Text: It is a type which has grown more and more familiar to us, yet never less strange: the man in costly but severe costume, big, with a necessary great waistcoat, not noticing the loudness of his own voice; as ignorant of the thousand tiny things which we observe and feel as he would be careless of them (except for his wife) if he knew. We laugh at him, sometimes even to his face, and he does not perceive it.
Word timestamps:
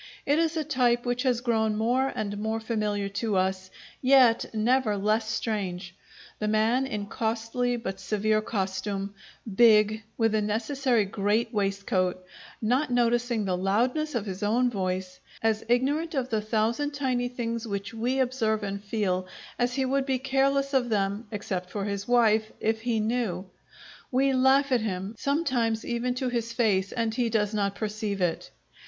It 0.25 0.39
is 0.39 0.57
a 0.57 0.63
type 0.63 1.05
which 1.05 1.21
has 1.21 1.41
grown 1.41 1.75
more 1.77 2.11
and 2.15 2.39
more 2.39 2.59
familiar 2.59 3.07
to 3.09 3.35
us, 3.35 3.69
yet 4.01 4.45
never 4.51 4.97
less 4.97 5.29
strange: 5.29 5.93
the 6.39 6.47
man 6.47 6.87
in 6.87 7.05
costly 7.05 7.77
but 7.77 7.99
severe 7.99 8.41
costume, 8.41 9.13
big, 9.55 10.01
with 10.17 10.33
a 10.33 10.41
necessary 10.41 11.05
great 11.05 11.53
waistcoat, 11.53 12.25
not 12.63 12.89
noticing 12.91 13.45
the 13.45 13.55
loudness 13.55 14.15
of 14.15 14.25
his 14.25 14.41
own 14.41 14.71
voice; 14.71 15.19
as 15.43 15.63
ignorant 15.69 16.15
of 16.15 16.29
the 16.29 16.41
thousand 16.41 16.95
tiny 16.95 17.27
things 17.27 17.67
which 17.67 17.93
we 17.93 18.17
observe 18.19 18.63
and 18.63 18.83
feel 18.83 19.27
as 19.59 19.75
he 19.75 19.85
would 19.85 20.07
be 20.07 20.17
careless 20.17 20.73
of 20.73 20.89
them 20.89 21.27
(except 21.29 21.69
for 21.69 21.85
his 21.85 22.07
wife) 22.07 22.51
if 22.59 22.81
he 22.81 22.99
knew. 22.99 23.45
We 24.11 24.33
laugh 24.33 24.71
at 24.71 24.81
him, 24.81 25.13
sometimes 25.19 25.85
even 25.85 26.15
to 26.15 26.29
his 26.29 26.53
face, 26.53 26.91
and 26.91 27.13
he 27.13 27.29
does 27.29 27.53
not 27.53 27.75
perceive 27.75 28.19
it. 28.19 28.49